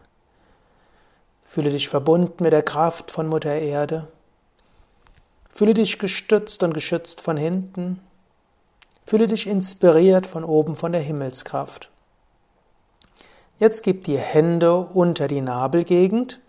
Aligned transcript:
Fühle 1.45 1.71
dich 1.71 1.89
verbunden 1.89 2.43
mit 2.43 2.53
der 2.53 2.63
Kraft 2.63 3.11
von 3.11 3.29
Mutter 3.29 3.55
Erde. 3.55 4.09
Fühle 5.51 5.73
dich 5.73 5.99
gestützt 5.99 6.63
und 6.63 6.75
geschützt 6.75 7.23
von 7.23 7.39
hinten. 7.39 8.01
Fühle 9.07 9.29
dich 9.29 9.47
inspiriert 9.47 10.27
von 10.27 10.45
oben 10.45 10.75
von 10.75 10.93
der 10.93 11.01
Himmelskraft. 11.01 11.89
Jetzt 13.61 13.85
gib 13.85 14.03
die 14.03 14.19
Hände 14.19 14.77
unter 14.79 15.29
die 15.29 15.41
Nabelgegend 15.41 16.41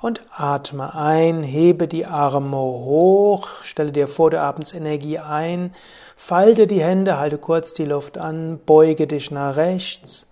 und 0.00 0.24
atme 0.30 0.94
ein, 0.94 1.42
hebe 1.42 1.86
die 1.86 2.06
Arme 2.06 2.56
hoch, 2.56 3.48
stelle 3.62 3.92
dir 3.92 4.08
vor, 4.08 4.30
du 4.30 4.40
atmest 4.40 4.74
Energie 4.74 5.18
ein, 5.18 5.74
falte 6.16 6.66
die 6.66 6.82
Hände, 6.82 7.18
halte 7.18 7.36
kurz 7.36 7.74
die 7.74 7.84
Luft 7.84 8.16
an, 8.16 8.58
beuge 8.64 9.06
dich 9.06 9.30
nach 9.30 9.56
rechts, 9.56 10.26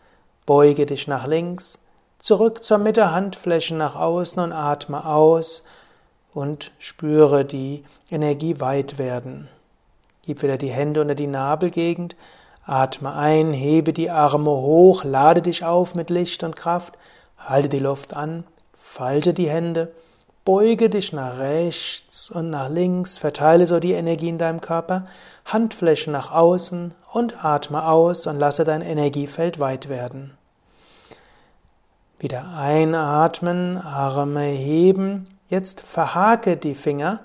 beuge 0.46 0.86
dich 0.86 1.08
nach 1.08 1.26
links, 1.26 1.80
zurück 2.18 2.64
zur 2.64 2.78
Mitte, 2.78 3.12
Handflächen 3.12 3.76
nach 3.76 3.94
außen 3.94 4.42
und 4.42 4.52
atme 4.52 5.04
aus 5.04 5.62
und 6.32 6.72
spüre 6.78 7.44
die 7.44 7.84
Energie 8.10 8.60
weit 8.60 8.96
werden. 8.96 9.48
Gib 10.22 10.42
wieder 10.42 10.56
die 10.56 10.70
Hände 10.70 11.02
unter 11.02 11.14
die 11.14 11.26
Nabelgegend, 11.26 12.16
Atme 12.66 13.14
ein, 13.14 13.52
hebe 13.52 13.92
die 13.92 14.10
Arme 14.10 14.50
hoch, 14.50 15.04
lade 15.04 15.42
dich 15.42 15.64
auf 15.64 15.94
mit 15.94 16.08
Licht 16.08 16.42
und 16.42 16.56
Kraft, 16.56 16.96
halte 17.36 17.68
die 17.68 17.78
Luft 17.78 18.14
an, 18.14 18.44
falte 18.72 19.34
die 19.34 19.50
Hände, 19.50 19.92
beuge 20.44 20.88
dich 20.88 21.12
nach 21.12 21.38
rechts 21.38 22.30
und 22.30 22.50
nach 22.50 22.70
links, 22.70 23.18
verteile 23.18 23.66
so 23.66 23.80
die 23.80 23.92
Energie 23.92 24.28
in 24.28 24.38
deinem 24.38 24.62
Körper, 24.62 25.04
Handflächen 25.44 26.12
nach 26.12 26.32
außen 26.32 26.94
und 27.12 27.44
atme 27.44 27.86
aus 27.86 28.26
und 28.26 28.38
lasse 28.38 28.64
dein 28.64 28.80
Energiefeld 28.80 29.58
weit 29.60 29.90
werden. 29.90 30.36
Wieder 32.18 32.56
einatmen, 32.56 33.76
Arme 33.76 34.44
heben, 34.44 35.24
jetzt 35.48 35.82
verhake 35.82 36.56
die 36.56 36.74
Finger 36.74 37.20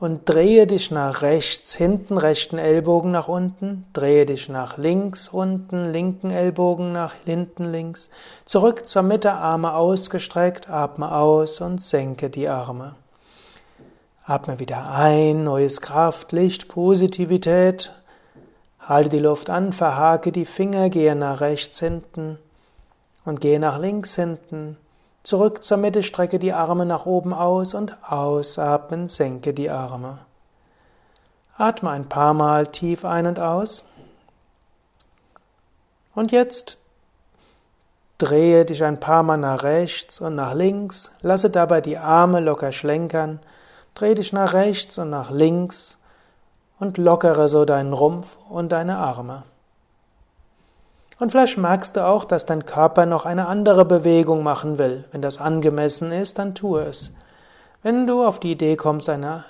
und 0.00 0.28
drehe 0.28 0.66
dich 0.66 0.90
nach 0.90 1.22
rechts, 1.22 1.74
hinten, 1.74 2.18
rechten 2.18 2.58
Ellbogen 2.58 3.10
nach 3.10 3.26
unten, 3.26 3.84
drehe 3.92 4.26
dich 4.26 4.48
nach 4.48 4.78
links, 4.78 5.28
unten, 5.28 5.92
linken 5.92 6.30
Ellbogen 6.30 6.92
nach 6.92 7.14
hinten, 7.24 7.64
links, 7.72 8.10
zurück 8.44 8.86
zur 8.86 9.02
Mitte, 9.02 9.32
Arme 9.32 9.74
ausgestreckt, 9.74 10.70
atme 10.70 11.12
aus 11.12 11.60
und 11.60 11.82
senke 11.82 12.30
die 12.30 12.48
Arme. 12.48 12.94
Atme 14.24 14.60
wieder 14.60 14.92
ein, 14.92 15.42
neues 15.42 15.80
Kraft, 15.80 16.32
Licht, 16.32 16.68
Positivität. 16.68 17.92
Halte 18.78 19.08
die 19.08 19.18
Luft 19.18 19.50
an, 19.50 19.72
verhake 19.72 20.32
die 20.32 20.44
Finger, 20.44 20.90
gehe 20.90 21.16
nach 21.16 21.40
rechts 21.40 21.80
hinten 21.80 22.38
und 23.24 23.40
gehe 23.40 23.58
nach 23.58 23.78
links 23.78 24.14
hinten. 24.14 24.76
Zurück 25.28 25.62
zur 25.62 25.76
Mitte, 25.76 26.02
strecke 26.02 26.38
die 26.38 26.54
Arme 26.54 26.86
nach 26.86 27.04
oben 27.04 27.34
aus 27.34 27.74
und 27.74 27.98
ausatmen, 28.02 29.08
senke 29.08 29.52
die 29.52 29.68
Arme. 29.68 30.20
Atme 31.54 31.90
ein 31.90 32.08
paar 32.08 32.32
Mal 32.32 32.68
tief 32.68 33.04
ein 33.04 33.26
und 33.26 33.38
aus. 33.38 33.84
Und 36.14 36.32
jetzt 36.32 36.78
drehe 38.16 38.64
dich 38.64 38.82
ein 38.82 39.00
paar 39.00 39.22
Mal 39.22 39.36
nach 39.36 39.64
rechts 39.64 40.18
und 40.18 40.34
nach 40.34 40.54
links, 40.54 41.10
lasse 41.20 41.50
dabei 41.50 41.82
die 41.82 41.98
Arme 41.98 42.40
locker 42.40 42.72
schlenkern, 42.72 43.38
dreh 43.92 44.14
dich 44.14 44.32
nach 44.32 44.54
rechts 44.54 44.96
und 44.96 45.10
nach 45.10 45.30
links 45.30 45.98
und 46.78 46.96
lockere 46.96 47.48
so 47.48 47.66
deinen 47.66 47.92
Rumpf 47.92 48.38
und 48.48 48.72
deine 48.72 48.96
Arme. 48.96 49.44
Und 51.18 51.30
vielleicht 51.30 51.58
merkst 51.58 51.96
du 51.96 52.06
auch, 52.06 52.24
dass 52.24 52.46
dein 52.46 52.64
Körper 52.64 53.04
noch 53.04 53.26
eine 53.26 53.48
andere 53.48 53.84
Bewegung 53.84 54.42
machen 54.42 54.78
will. 54.78 55.04
Wenn 55.10 55.22
das 55.22 55.38
angemessen 55.38 56.12
ist, 56.12 56.38
dann 56.38 56.54
tue 56.54 56.82
es. 56.82 57.10
Wenn 57.82 58.06
du 58.06 58.24
auf 58.24 58.38
die 58.38 58.52
Idee 58.52 58.76
kommst, 58.76 59.08
eine 59.08 59.44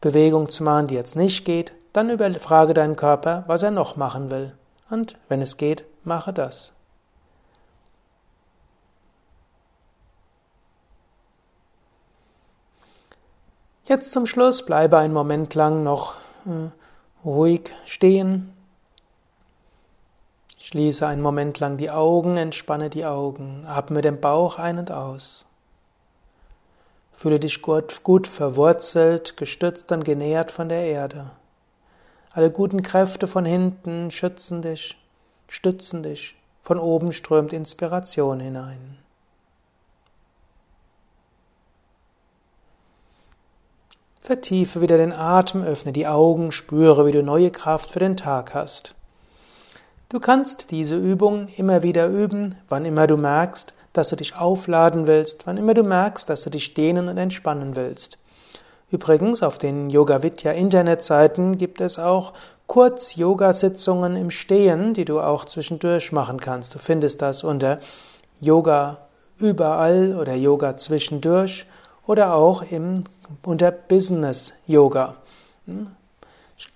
Bewegung 0.00 0.48
zu 0.48 0.62
machen, 0.62 0.86
die 0.86 0.94
jetzt 0.94 1.16
nicht 1.16 1.44
geht, 1.44 1.72
dann 1.92 2.10
überfrage 2.10 2.74
deinen 2.74 2.94
Körper, 2.94 3.44
was 3.48 3.62
er 3.62 3.72
noch 3.72 3.96
machen 3.96 4.30
will. 4.30 4.54
Und 4.88 5.16
wenn 5.28 5.42
es 5.42 5.56
geht, 5.56 5.84
mache 6.04 6.32
das. 6.32 6.72
Jetzt 13.84 14.12
zum 14.12 14.26
Schluss 14.26 14.64
bleibe 14.64 14.98
einen 14.98 15.12
Moment 15.12 15.56
lang 15.56 15.82
noch 15.82 16.14
äh, 16.46 16.70
ruhig 17.24 17.72
stehen, 17.84 18.52
Schließe 20.70 21.04
einen 21.04 21.20
Moment 21.20 21.58
lang 21.58 21.78
die 21.78 21.90
Augen, 21.90 22.36
entspanne 22.36 22.90
die 22.90 23.04
Augen, 23.04 23.64
atme 23.66 24.02
den 24.02 24.20
Bauch 24.20 24.56
ein 24.56 24.78
und 24.78 24.92
aus. 24.92 25.44
Fühle 27.10 27.40
dich 27.40 27.60
gut, 27.60 28.04
gut 28.04 28.28
verwurzelt, 28.28 29.36
gestützt 29.36 29.90
und 29.90 30.04
genährt 30.04 30.52
von 30.52 30.68
der 30.68 30.84
Erde. 30.84 31.32
Alle 32.30 32.52
guten 32.52 32.84
Kräfte 32.84 33.26
von 33.26 33.44
hinten 33.44 34.12
schützen 34.12 34.62
dich, 34.62 34.96
stützen 35.48 36.04
dich. 36.04 36.36
Von 36.62 36.78
oben 36.78 37.12
strömt 37.12 37.52
Inspiration 37.52 38.38
hinein. 38.38 38.98
Vertiefe 44.20 44.80
wieder 44.80 44.98
den 44.98 45.12
Atem, 45.12 45.64
öffne 45.64 45.92
die 45.92 46.06
Augen, 46.06 46.52
spüre, 46.52 47.06
wie 47.06 47.12
du 47.12 47.24
neue 47.24 47.50
Kraft 47.50 47.90
für 47.90 47.98
den 47.98 48.16
Tag 48.16 48.54
hast. 48.54 48.94
Du 50.10 50.18
kannst 50.18 50.72
diese 50.72 50.96
Übung 50.96 51.46
immer 51.56 51.84
wieder 51.84 52.08
üben, 52.08 52.56
wann 52.68 52.84
immer 52.84 53.06
du 53.06 53.16
merkst, 53.16 53.72
dass 53.92 54.08
du 54.08 54.16
dich 54.16 54.36
aufladen 54.36 55.06
willst, 55.06 55.46
wann 55.46 55.56
immer 55.56 55.72
du 55.72 55.84
merkst, 55.84 56.28
dass 56.28 56.42
du 56.42 56.50
dich 56.50 56.74
dehnen 56.74 57.06
und 57.06 57.16
entspannen 57.16 57.76
willst. 57.76 58.18
Übrigens, 58.90 59.44
auf 59.44 59.56
den 59.56 59.88
Yoga 59.88 60.24
Vidya 60.24 60.50
Internetseiten 60.50 61.58
gibt 61.58 61.80
es 61.80 62.00
auch 62.00 62.32
Kurz-Yoga-Sitzungen 62.66 64.16
im 64.16 64.32
Stehen, 64.32 64.94
die 64.94 65.04
du 65.04 65.20
auch 65.20 65.44
zwischendurch 65.44 66.10
machen 66.10 66.40
kannst. 66.40 66.74
Du 66.74 66.80
findest 66.80 67.22
das 67.22 67.44
unter 67.44 67.78
Yoga 68.40 68.98
überall 69.38 70.16
oder 70.16 70.34
Yoga 70.34 70.76
zwischendurch 70.76 71.66
oder 72.04 72.34
auch 72.34 72.62
im, 72.68 73.04
unter 73.44 73.70
Business 73.70 74.54
Yoga. 74.66 75.14